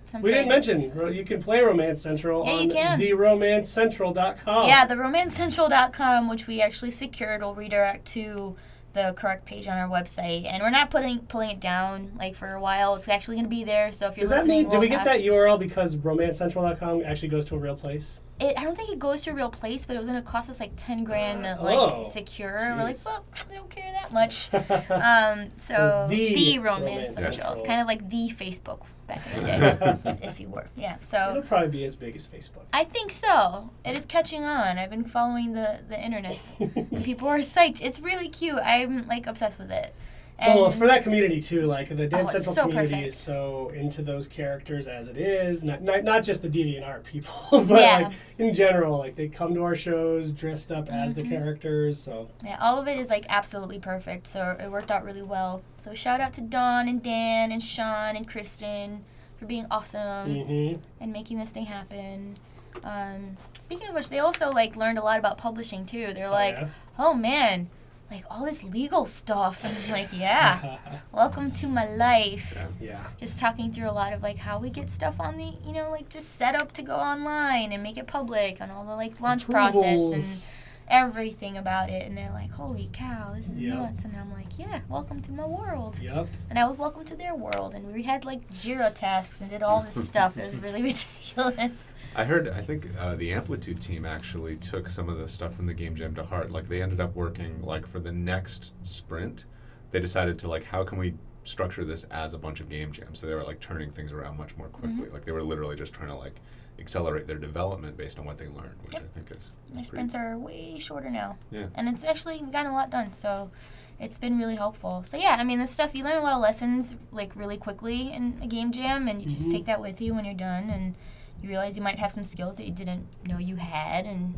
[0.07, 0.23] something.
[0.23, 3.01] We didn't mention you can play Romance Central Yeah, you on can.
[3.01, 4.69] theromancecentral.com.
[4.69, 8.55] Yeah, the romancecentral.com, which we actually secured, will redirect to
[8.95, 10.47] the correct page on our website.
[10.47, 12.95] And we're not putting pulling it down like for a while.
[12.95, 13.93] It's actually going to be there.
[13.93, 17.29] So if you're Does that mean did we we'll get that URL because romancecentral.com actually
[17.29, 18.21] goes to a real place?
[18.41, 20.29] It, I don't think it goes to a real place, but it was going to
[20.29, 22.75] cost us like ten grand to like Oh, secure.
[22.77, 24.53] We're like, well, I don't care that much.
[24.91, 27.39] um, so, So the, the romance Romance.
[27.39, 30.67] It's kind of like the Facebook back in the day, if you were.
[30.77, 30.97] Yeah.
[31.01, 32.63] So it'll probably be as big as Facebook.
[32.73, 33.71] I think so.
[33.85, 34.79] It is catching on.
[34.79, 36.57] I've been following the the internets.
[37.05, 37.83] People are psyched.
[37.83, 38.59] It's really cute.
[38.59, 39.95] I'm like obsessed with it.
[40.37, 43.07] And well, for that community too, like the Dance Oh, Central so community perfect.
[43.07, 45.63] is so into those characters as it is.
[45.63, 47.33] Not not, not just the DeviantArt people,
[47.65, 47.99] but Yeah.
[48.09, 51.29] like in general, like they come to our shows dressed up as the Mhm.
[51.29, 52.01] characters.
[52.03, 54.27] So Yeah, all of it is like absolutely perfect.
[54.27, 55.63] So it worked out really well.
[55.77, 59.05] So shout out to Dawn and Dan and Sean and Kristen
[59.37, 62.37] for being awesome hmm and making this thing happen.
[62.83, 66.13] Um, speaking of which, they also like learned a lot about publishing too.
[66.13, 66.69] They're like, yeah.
[66.99, 67.69] oh man,
[68.15, 69.65] like all this legal stuff.
[69.65, 70.79] And I'm like, yeah,
[71.13, 72.53] welcome to my life.
[72.55, 72.67] Yeah.
[72.81, 73.05] yeah.
[73.19, 75.91] Just talking through a lot of like how we get stuff on the, you know,
[75.91, 79.21] like just set up to go online and make it public and all the like
[79.21, 80.53] launch process and
[80.87, 83.75] everything about it and they're like holy cow this is Yep.
[83.75, 86.27] nuts and i'm like yeah welcome to my world Yep.
[86.51, 89.63] and i was welcome to their world and we had like jira tests and did
[89.63, 92.49] all this stuff it was really ridiculous I heard.
[92.49, 95.95] I think uh, the Amplitude team actually took some of the stuff from the game
[95.95, 96.51] jam to heart.
[96.51, 99.45] Like they ended up working like for the next sprint.
[99.91, 103.19] They decided to like how can we structure this as a bunch of game jams.
[103.19, 105.09] So they were like turning things around much more quickly.
[105.11, 106.41] Like they were literally just trying to like
[106.79, 109.03] accelerate their development based on what they learned, which Yep.
[109.05, 111.67] I think is my is pretty- sprints are way shorter now Yeah.
[111.77, 113.53] and it's actually we've gotten a lot done so
[114.01, 116.41] it's been really helpful so yeah i mean this stuff you learn a lot of
[116.41, 119.53] lessons like really quickly in a game jam and you just Mhm.
[119.53, 120.97] take that with you when you're done and
[121.45, 124.35] you realize you might have some skills that you didn't know you had and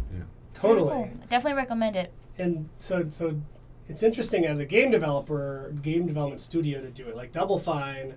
[0.53, 1.05] it's really Totally.
[1.09, 1.11] cool.
[1.29, 3.41] Definitely recommend it And so so
[3.89, 7.15] it's interesting as a game developer, game development studio to do it.
[7.15, 8.15] Like Double Fine,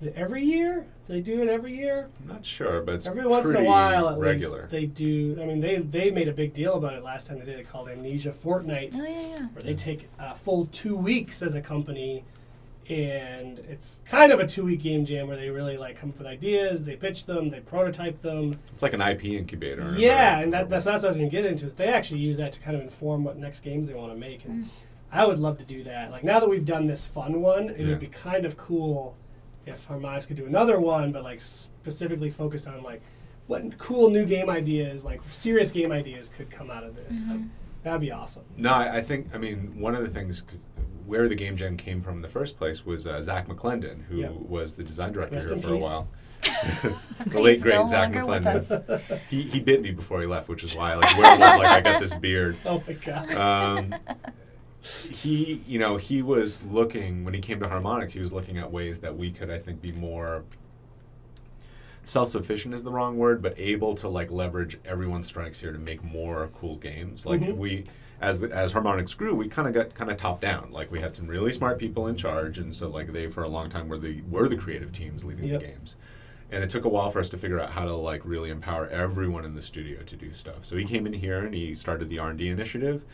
[0.00, 0.86] is it every year?
[1.06, 2.08] Do they do it every year?
[2.22, 4.60] I'm not sure, but it's Every once in a while, at regular.
[4.60, 5.36] least they do.
[5.40, 7.68] I mean, they they made a big deal about it last time they did it,
[7.70, 11.60] called Amnesia Fortnight, oh yeah yeah where they take a full two weeks as a
[11.60, 12.24] company,
[12.90, 16.18] and it's kind of a two week game jam where they really like come up
[16.18, 18.58] with ideas, they pitch them, they prototype them.
[18.72, 19.94] It's like an IP incubator.
[19.96, 21.66] Yeah, and that, that's that's what I was going to get into.
[21.66, 24.44] They actually use that to kind of inform what next games they want to make,
[24.44, 24.68] and Mm.
[25.14, 26.10] I would love to do that.
[26.10, 27.88] Like now that we've done this fun one, it Yeah.
[27.88, 29.14] would be kind of cool
[29.66, 33.02] if Harmonix could do another one, but like specifically focused on like
[33.46, 37.24] what cool new game ideas, like serious game ideas, could come out of this.
[37.28, 37.40] Like,
[37.82, 38.44] that'd be awesome.
[38.56, 40.66] No, I, I think I mean one of the things 'cause
[41.06, 44.16] where the game jam came from in the first place was uh, Zach McClendon, who
[44.18, 44.28] Yeah.
[44.30, 46.08] was the design director Rest here in for a while.
[46.42, 49.20] the He's late great no Zach McClendon.
[49.30, 52.00] He he bit me before he left, which is why like werewolf like I got
[52.00, 52.56] this beard.
[52.66, 53.30] Oh my god.
[53.34, 53.94] Um,
[54.82, 58.12] he, you know, he was looking when he came to Harmonix.
[58.12, 60.42] He was looking at ways that we could, I think, be more
[62.04, 66.02] self-sufficient is the wrong word, but able to like leverage everyone's strengths here to make
[66.02, 67.24] more cool games.
[67.24, 67.56] Like Mhm.
[67.56, 67.84] we,
[68.20, 70.68] as the, as Harmonix grew, we kind of got kind of top down.
[70.72, 73.48] Like we had some really smart people in charge, and so like they for a
[73.48, 75.60] long time were the were the creative teams leading Yep.
[75.60, 75.96] the games.
[76.50, 78.86] And it took a while for us to figure out how to like really empower
[78.88, 80.64] everyone in the studio to do stuff.
[80.66, 83.04] So he came in here and he started the R and D initiative,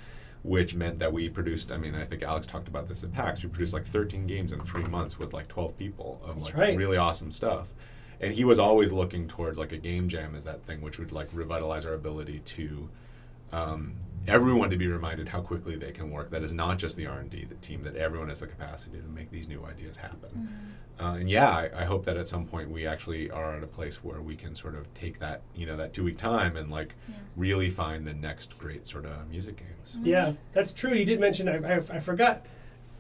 [0.43, 1.71] which meant that we produced.
[1.71, 3.43] I mean, I think Alex talked about this at PAX.
[3.45, 6.57] We produced like 13 games in three months with like 12 people of That's like
[6.57, 6.77] right.
[6.77, 7.69] really awesome stuff.
[8.21, 11.13] And he was always looking towards like a game jam as that thing, which would
[11.13, 12.89] like revitalize our ability to
[13.53, 13.95] um,
[14.27, 16.31] everyone to be reminded how quickly they can work.
[16.31, 17.83] That is not just the R and D, the team.
[17.85, 20.49] That everyone has the capacity to make these new ideas happen.
[21.01, 23.69] Uh, and yeah, I, I hope that at some point we actually are at a
[23.69, 26.71] place where we can sort of take that, you know, that two week time and
[26.73, 27.15] like Yeah.
[27.37, 29.97] really find the next great sort of music games.
[30.03, 30.93] Yeah, that's true.
[30.93, 31.49] You did mention.
[31.49, 32.45] I, I, I forgot.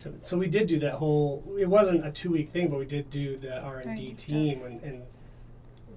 [0.00, 1.42] To, so we did do that whole.
[1.58, 4.14] It wasn't a two week thing, but we did do the R and D R&D
[4.14, 5.02] team, and, and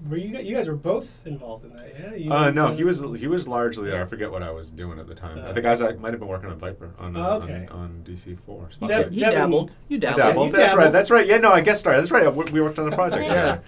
[0.10, 1.94] were you guys, you guys were both involved in that?
[2.00, 2.16] Yeah.
[2.16, 4.02] You Uh, no, he was he was largely there.
[4.02, 5.38] I forget what I was doing at the time.
[5.46, 7.68] I think I was I might have been working on Viper on uh, Oh, okay.
[7.70, 8.70] on, on DC four.
[8.88, 9.76] Deb- You Devin- dabbled.
[9.90, 10.18] You I dabbled.
[10.18, 10.46] dabbled.
[10.48, 10.92] you That's right.
[10.92, 11.28] That's right.
[11.28, 12.02] Yeah, no, I guess started.
[12.02, 12.34] That's right.
[12.36, 13.24] We we worked on the project.
[13.24, 13.28] Yeah.
[13.30, 13.64] together.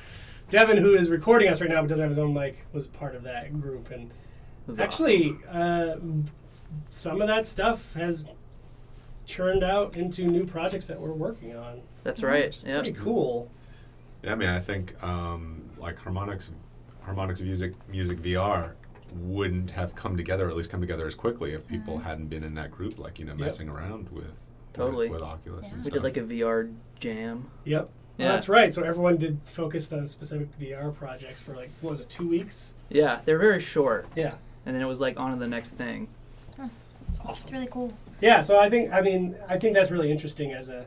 [0.50, 3.15] Devin, who is recording us right now but doesn't have his own mic, was part
[3.15, 4.12] of that group, and
[4.67, 5.96] was actually, uh,
[6.89, 8.28] some of that stuff has
[9.26, 11.82] churned out into new projects that we're working on.
[12.04, 12.46] That's right.
[12.46, 13.50] Which is pretty cool.
[14.24, 16.50] Yeah, I mean, I think um, like Harmonix,
[17.06, 18.74] Harmonix music, music VR
[19.16, 22.44] wouldn't have come together, or at least come together as quickly, if people hadn't been
[22.44, 23.40] in that group, like you know, Yep.
[23.40, 24.32] messing around with
[24.74, 25.08] Totally.
[25.10, 25.74] with, with Oculus Yeah.
[25.74, 25.94] and We stuff.
[25.94, 27.50] did like a VR jam.
[27.66, 27.82] Yep.
[27.82, 28.32] Well, Yeah.
[28.34, 28.74] that's right.
[28.74, 32.74] So everyone did focused on specific VR projects for like what was it two weeks?
[32.90, 36.08] Yeah, they're very short, Yeah, and then it was like on to the next thing.
[36.58, 36.70] it's
[37.10, 37.54] It's awesome.
[37.54, 37.94] really cool.
[38.24, 40.86] Yeah, so I think I mean I think that's really interesting as a,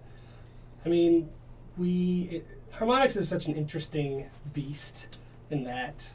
[0.86, 1.28] I mean,
[1.76, 2.46] we it,
[2.76, 5.18] Harmonix is such an interesting beast
[5.50, 6.08] in that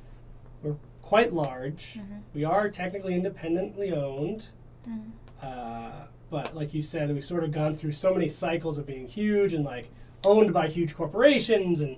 [0.64, 2.00] we're quite large.
[2.00, 2.22] Mhm.
[2.34, 4.48] We are technically independently owned,
[4.90, 5.12] Mhm.
[5.44, 9.08] uh, but like you said, we've sort of gone through so many cycles of being
[9.08, 9.90] huge and like
[10.26, 11.98] owned by huge corporations and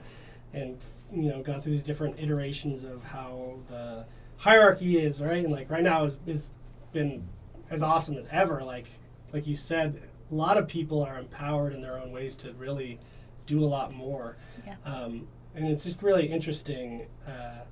[0.54, 0.80] and
[1.14, 4.06] you know gone through these different iterations of how the
[4.38, 6.52] hierarchy is right and like right now is is
[6.92, 7.24] been
[7.70, 8.88] as awesome as ever like
[9.34, 10.00] like you said
[10.32, 13.00] a lot of people are empowered in their own ways to really
[13.46, 14.76] do a lot more Yeah.
[14.86, 17.64] um, and it's just really interesting uh,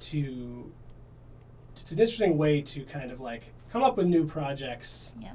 [0.00, 0.70] to
[1.80, 5.32] it's an interesting way to kind of like come up with new projects Yeah.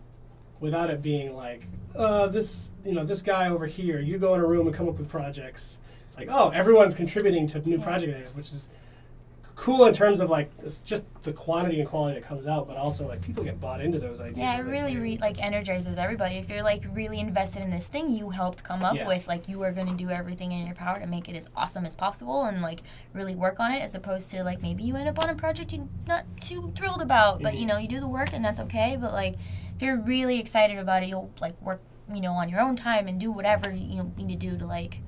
[0.60, 1.64] without it being like
[1.96, 4.88] uh, this you know this guy over here you go in a room and come
[4.88, 7.84] up with projects it's like oh everyone's contributing to new Yeah.
[7.84, 8.70] project ideas which is
[9.56, 12.76] cool in terms of like it's just the quantity and quality that comes out but
[12.76, 16.36] also like people get bought into those ideas Yeah, it really re- like energizes everybody.
[16.36, 19.08] If you're like really invested in this thing you helped come up Yeah.
[19.08, 21.50] with, like you are going to do everything in your power to make it as
[21.56, 22.82] awesome as possible and like
[23.14, 25.72] really work on it as opposed to like maybe you end up on a project
[25.72, 27.68] you're not too thrilled about, but you Mhm.
[27.70, 29.36] know, you do the work and that's okay, but like
[29.76, 31.80] if you're really excited about it, you'll like work,
[32.14, 34.66] you know, on your own time and do whatever you know, need to do to
[34.66, 35.00] like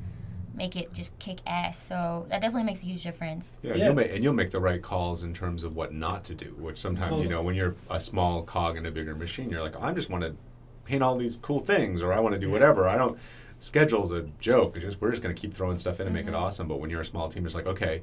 [0.57, 1.81] make it just kick ass.
[1.81, 3.57] So that definitely makes a huge difference.
[3.61, 3.85] Yeah, Yeah.
[3.85, 6.55] You'll make, and you'll make the right calls in terms of what not to do.
[6.59, 7.23] Which sometimes Totally.
[7.23, 10.09] you know when you're a small cog in a bigger machine, you're like, I just
[10.09, 10.35] want to
[10.83, 12.87] paint all these cool things, or I want to do whatever.
[12.89, 13.17] I don't.
[13.59, 14.75] Schedule's a joke.
[14.75, 16.39] It's just we're just going to keep throwing stuff in and make it Mhm.
[16.39, 16.67] awesome.
[16.67, 18.01] But when you're a small team, it's like, okay,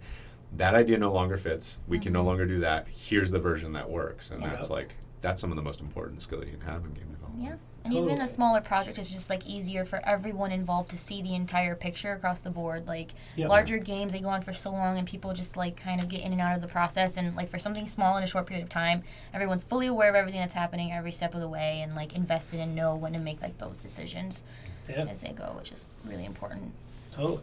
[0.57, 1.83] that idea no longer fits.
[1.89, 2.27] We can no Mhm.
[2.27, 2.87] longer do that.
[2.89, 4.51] Here's the version that works, and Yeah.
[4.51, 7.43] that's like that's some of the most important skill you can have in game development.
[7.43, 7.57] Yeah.
[7.83, 11.35] And even a smaller project is just like easier for everyone involved to see the
[11.35, 12.87] entire picture across the board.
[12.87, 13.49] Like Yep.
[13.49, 16.21] larger games, they go on for so long and people just like kind of get
[16.21, 17.17] in and out of the process.
[17.17, 20.15] And like for something small in a short period of time, everyone's fully aware of
[20.15, 23.19] everything that's happening every step of the way and like invested and know when to
[23.19, 24.43] make like those decisions
[24.89, 26.73] yeah as they go, which is really important.
[27.11, 27.41] Totally.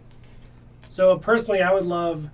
[0.82, 2.30] So personally, I would love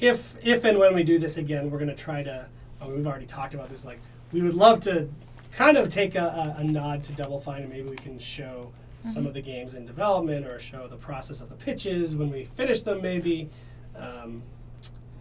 [0.00, 2.46] if if and when we do this again, we're going to try to.
[2.80, 3.84] I mean, we've already talked about this.
[3.84, 4.00] Like,
[4.32, 5.08] we would love to
[5.52, 8.72] kind of take a, a, a nod to Double Fine, and maybe we can show
[9.02, 12.44] some of the games in development or show the process of the pitches when we
[12.44, 13.02] finish them.
[13.02, 13.50] Maybe
[13.96, 14.42] um,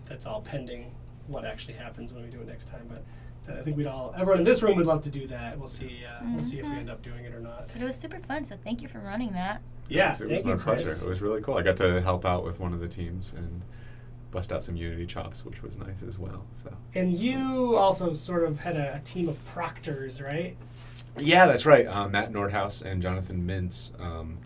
[0.05, 0.93] that's all pending
[1.27, 2.87] what actually happens when we do it next time.
[2.87, 5.57] But uh, I think we'd all, everyone in this room would love to do that.
[5.57, 6.03] We'll see.
[6.05, 6.77] Uh, We'll see if we Mhm.
[6.77, 7.69] end up doing it or not.
[7.73, 9.61] But it was super fun, so thank you for running that.
[9.89, 10.63] Yeah, it was, it was my Chris.
[10.83, 11.05] pleasure.
[11.05, 11.55] It was really cool.
[11.57, 13.61] I got to help out with one of the teams and
[14.31, 16.45] bust out some Unity chops, which was nice as well.
[16.63, 16.73] So.
[16.95, 20.55] And you also sort of had a, a team of proctors, right?
[21.17, 21.85] Yeah, that's right.
[21.87, 23.99] Um, Matt Nordhaus and Jonathan Mintz.
[24.01, 24.37] Um,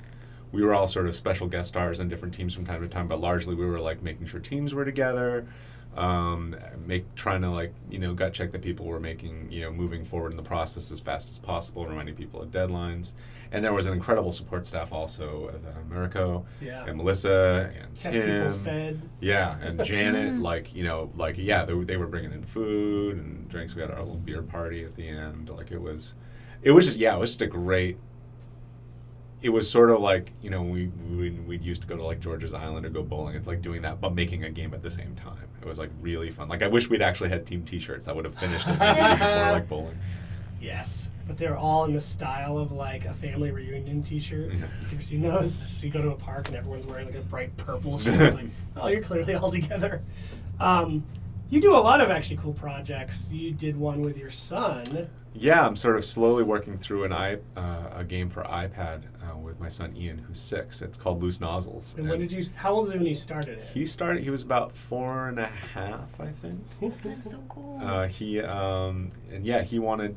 [0.52, 3.08] we were all sort of special guest stars on different teams from time to time,
[3.08, 5.48] but largely we were like making sure teams were together,
[5.96, 9.72] um, make trying to like you know gut check that people were making you know
[9.72, 13.12] moving forward in the process as fast as possible, reminding people of deadlines.
[13.56, 16.84] And there was an incredible support staff also at uh, Americo Yeah.
[16.86, 18.14] and Melissa and Kept
[18.66, 19.02] Tim.
[19.22, 23.16] Yeah, and Janet, like you know, like yeah, they, were- they were bringing in food
[23.18, 23.74] and drinks.
[23.74, 25.50] We had our little beer party at the end.
[25.50, 26.16] Like it was,
[26.64, 27.98] it was just yeah, it was just a great.
[29.42, 32.20] It was sort of like you know we we we used to go to like
[32.20, 33.36] George's Island or go bowling.
[33.36, 35.48] It's like doing that, but making a game at the same time.
[35.62, 36.50] It was like really fun.
[36.50, 38.08] Like I wish we'd actually had team T-shirts.
[38.08, 39.98] I would have finished it like bowling.
[40.66, 44.52] Yes, but they're all in the style of like a family reunion T-shirt.
[44.52, 44.58] Yeah.
[44.58, 45.54] You ever seen those?
[45.54, 48.34] So you go to a park and everyone's wearing like a bright purple shirt.
[48.36, 50.02] like, oh, you're clearly all together.
[50.60, 51.04] Um,
[51.50, 53.32] you do a lot of actually cool projects.
[53.32, 55.08] You did one with your son.
[55.34, 59.38] Yeah, I'm sort of slowly working through an i uh, a game for iPad uh,
[59.38, 60.82] with my son Ian, who's six.
[60.82, 61.94] It's called Loose Nozzles.
[61.98, 62.46] And when did you?
[62.56, 63.68] How old was he when you started it?
[63.74, 64.24] He started.
[64.24, 66.64] He was about four and a half, I think.
[67.04, 67.80] That's so cool.
[67.84, 70.16] Uh, he um, and yeah, he wanted.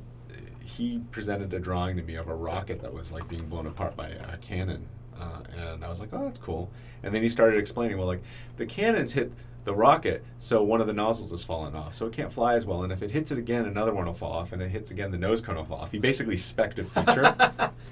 [0.69, 3.97] He presented a drawing to me of a rocket that was like being blown apart
[3.97, 4.87] by a cannon,
[5.19, 6.71] uh, and I was like, "Oh, that's cool."
[7.03, 8.23] And then he started explaining, "Well, like
[8.57, 9.33] the cannons hit
[9.65, 12.65] the rocket, so one of the nozzles has fallen off, so it can't fly as
[12.65, 12.83] well.
[12.85, 15.11] And if it hits it again, another one will fall off, and it hits again,
[15.11, 17.71] the nose cone will fall off." He basically spec'd a feature.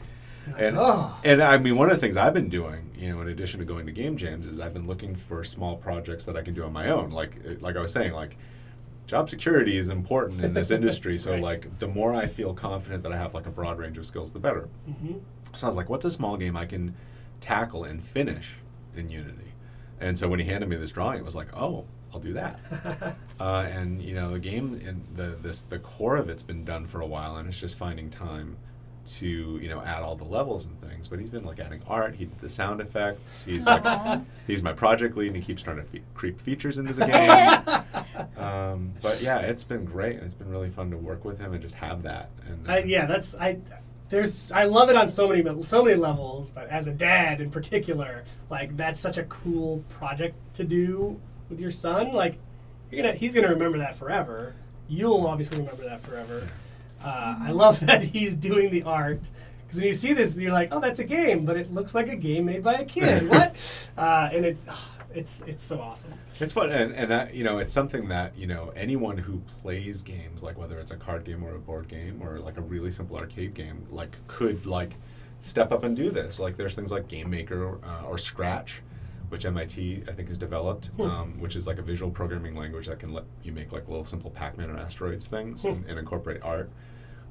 [0.56, 1.12] And, Oh.
[1.24, 3.66] and I mean, one of the things I've been doing, you know, in addition to
[3.66, 6.62] going to game jams, is I've been looking for small projects that I can do
[6.62, 7.10] on my own.
[7.10, 8.36] Like, like I was saying, like
[9.06, 11.16] job security is important in this industry.
[11.18, 11.42] So, Right.
[11.42, 14.32] like, the more I feel confident that I have like a broad range of skills,
[14.32, 14.68] the better.
[14.90, 15.20] Mhm.
[15.54, 16.94] So I was like, what's a small game I can
[17.40, 18.54] tackle and finish
[18.96, 19.52] in Unity?
[20.00, 22.58] And so when he handed me this drawing, it was like, oh, I'll do that.
[23.40, 26.86] uh, and you know, the game and the this the core of it's been done
[26.86, 28.56] for a while, and it's just finding time
[29.06, 29.26] to
[29.62, 31.08] you know add all the levels and things.
[31.08, 32.14] But he's been like adding art.
[32.14, 33.44] He did the sound effects.
[33.44, 36.92] He's like he's my project lead, and he keeps trying to fe- creep features into
[36.92, 38.04] the game.
[38.38, 41.52] Um, but yeah, it's been great, and it's been really fun to work with him
[41.52, 42.30] and just have that.
[42.46, 43.58] And uh, I, yeah, that's I.
[44.08, 47.50] There's I love it on so many so many levels, but as a dad in
[47.50, 52.12] particular, like that's such a cool project to do with your son.
[52.12, 52.38] Like,
[52.90, 54.54] you're gonna he's gonna remember that forever.
[54.88, 56.48] You'll obviously remember that forever.
[57.02, 59.20] Uh, I love that he's doing the art
[59.66, 62.08] because when you see this, you're like, oh, that's a game, but it looks like
[62.08, 63.28] a game made by a kid.
[63.28, 63.56] what?
[63.98, 64.58] Uh, and it,
[65.16, 66.12] it's it's so awesome.
[66.38, 70.02] It's fun, and, and uh, you know, it's something that you know anyone who plays
[70.02, 72.90] games, like whether it's a card game or a board game or like a really
[72.90, 74.92] simple arcade game, like could like
[75.40, 76.38] step up and do this.
[76.38, 78.82] Like there's things like Game Maker uh, or Scratch,
[79.28, 81.02] which MIT I think has developed, Hmm.
[81.02, 84.04] um, which is like a visual programming language that can let you make like little
[84.04, 85.68] simple Pac-Man or asteroids things Hmm.
[85.68, 86.70] and, and incorporate art.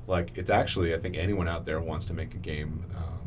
[0.08, 2.86] Like it's actually, I think anyone out there wants to make a game.
[2.96, 3.25] Um,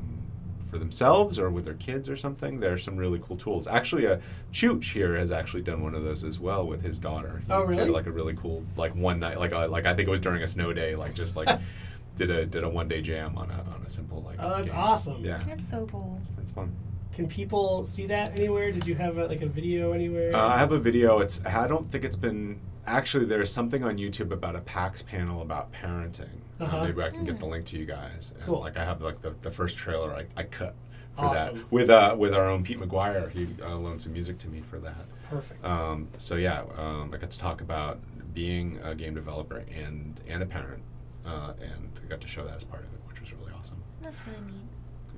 [0.68, 2.60] for themselves or with their kids or something.
[2.60, 3.66] There's some really cool tools.
[3.66, 4.18] Actually, uh,
[4.52, 7.42] Chooch here has actually done one of those as well with his daughter.
[7.46, 7.90] He Oh, did, really?
[7.90, 10.42] like a really cool, like one night, like a, like I think it was during
[10.42, 11.48] a snow day, like just like
[12.16, 14.36] did a did a one day jam on a on a simple like.
[14.38, 14.80] Oh, that's game.
[14.80, 15.24] awesome.
[15.24, 16.20] Yeah, That's so cool.
[16.36, 16.72] That's fun.
[17.14, 18.70] Can people see that anywhere?
[18.70, 20.34] Did you have a, like a video anywhere?
[20.36, 21.18] Uh, I have a video.
[21.20, 23.24] It's I don't think it's been actually.
[23.24, 26.28] There's something on YouTube about a PAX panel about parenting.
[26.60, 26.84] Uh, Uh-huh.
[26.84, 28.32] maybe I can get the link to you guys.
[28.36, 28.60] And, Cool.
[28.60, 30.74] Like I have like the, the first trailer I, I cut
[31.16, 31.56] for Awesome.
[31.58, 33.30] that with uh with our own Pete McGuire.
[33.30, 35.04] He uh, loaned some music to me for that.
[35.30, 35.64] Perfect.
[35.64, 37.98] Um, so yeah, um, I got to talk about
[38.34, 40.82] being a game developer and and a parent,
[41.26, 43.82] uh, and I got to show that as part of it, which was really awesome.
[44.02, 44.68] That's really neat.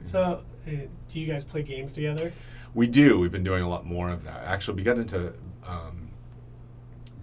[0.03, 0.71] So, uh,
[1.09, 2.33] do you guys play games together?
[2.75, 3.19] We do.
[3.19, 4.43] We've been doing a lot more of that.
[4.45, 5.33] Actually, we got into
[5.67, 6.10] um,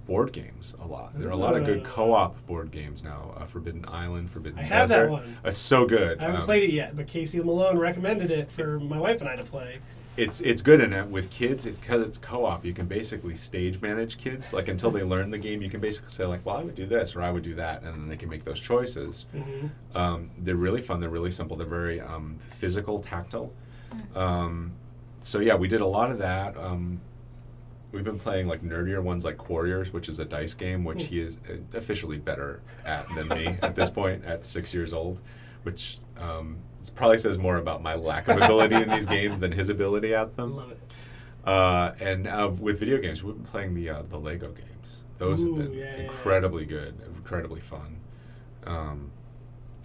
[0.08, 1.12] board games a lot.
[1.20, 3.34] There are a lot of good co-op board games now.
[3.38, 5.38] Uh, Forbidden Island, Forbidden I have that one.
[5.44, 6.18] It's so good.
[6.20, 9.30] I haven't Um, played it yet, but Casey Malone recommended it for my wife and
[9.30, 9.80] I to play.
[10.16, 11.68] It's it's good in it with kids.
[11.68, 12.66] It's because it's co-op.
[12.66, 14.52] You can basically stage manage kids.
[14.52, 16.88] Like until they learn the game, you can basically say like, "Well, I would do
[16.88, 19.28] this" or "I would do that," and then they can make those choices.
[19.32, 21.02] hmm Um, they're really fun.
[21.02, 21.56] They're really simple.
[21.56, 23.54] They're very um, physical, tactile.
[24.16, 24.72] Um,
[25.22, 26.58] so yeah, we did a lot of that.
[27.98, 31.20] We've been playing like nerdier ones like Quarriors, which is a dice game, which he
[31.20, 35.20] is uh, officially better at than me at this point at six years old,
[35.64, 36.58] which um,
[36.94, 40.38] probably says more about my lack of ability in these games than his ability at
[40.38, 40.56] them.
[40.58, 40.80] Love it.
[41.44, 45.02] Uh, and uh, with video games, we've been playing the uh, the Lego games.
[45.18, 46.04] Those Ooh, have been yeah, yeah, yeah.
[46.04, 47.98] incredibly good, incredibly fun.
[48.68, 49.10] Um,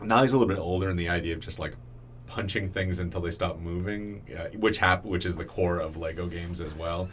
[0.02, 1.76] now he's a little bit older, and the idea of just like
[2.26, 6.26] punching things until they stop moving, uh, which hap- which is the core of Lego
[6.26, 7.08] games as well.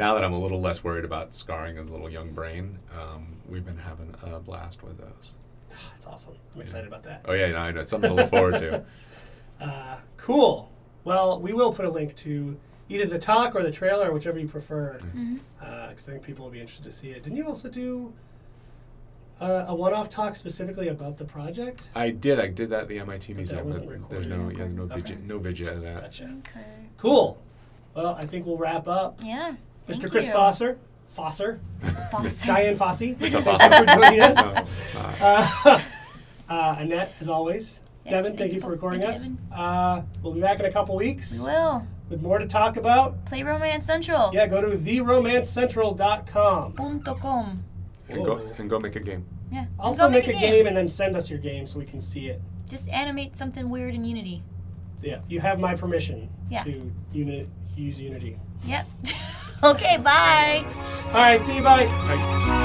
[0.00, 3.66] Now that I'm a little less worried about scarring his little young brain, um, we've
[3.66, 5.34] been having a blast with those.
[5.92, 6.32] That's awesome.
[6.54, 7.20] I'm excited about that.
[7.26, 8.82] Oh yeah, no, I know it's something to look forward to.
[9.60, 10.72] Uh, cool.
[11.04, 12.56] Well, we will put a link to
[12.88, 15.40] either the talk or the trailer, whichever you prefer, because Mhm.
[15.60, 17.22] I think people will be interested to see it.
[17.24, 18.14] Didn't you also do
[19.38, 21.82] uh, a one-off talk specifically about the project?
[21.94, 22.40] I did.
[22.40, 23.58] I did that at the MIT But museum.
[23.58, 24.94] that wasn't but there's no, yeah, no, Okay.
[24.94, 26.00] video, no video of that.
[26.04, 26.24] Gotcha.
[26.38, 26.64] Okay.
[26.96, 27.36] Cool.
[27.94, 29.18] Well, I think we'll wrap up.
[29.22, 29.56] Yeah.
[29.88, 29.98] Mr.
[30.00, 30.32] Thank Chris you.
[30.34, 30.76] Fosser,
[31.16, 31.58] Fosser,
[32.10, 32.46] Foster.
[32.46, 33.18] Dian Fossey.
[33.20, 34.56] What's up, Thank you for joining us.
[35.20, 35.80] Uh,
[36.48, 37.78] Uh, Annette, as always.
[38.04, 39.24] Yes, Devin, thank thank you you for for- recording thank us.
[39.26, 41.86] you, Uh, we'll be back in a couple weeks We will.
[42.08, 43.24] with more to talk about.
[43.24, 44.32] Play Romance Central.
[44.34, 46.72] Yeah, go to theromancecentral.com.
[46.72, 47.62] Punto com.
[48.08, 49.24] and go and go make a game.
[49.52, 49.66] Yeah.
[49.78, 50.66] Also, Go make, a game.
[50.66, 52.42] and then send us your game so we can see it.
[52.68, 54.42] Just animate something weird in Unity.
[55.02, 56.64] Yeah, you have my permission Yeah.
[56.64, 58.38] to uni- use Unity.
[58.66, 58.86] Yep.
[59.62, 60.64] Okay, bye.
[61.08, 61.84] All right, see you, bye.
[61.84, 62.60] bye.